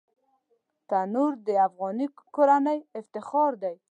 تنور 0.89 1.31
د 1.47 1.49
افغاني 1.67 2.07
کورنۍ 2.35 2.79
افتخار 2.99 3.51
دی 3.63 3.75